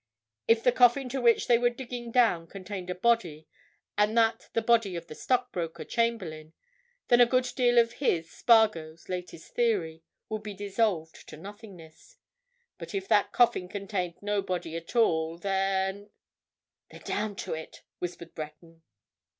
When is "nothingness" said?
11.37-12.17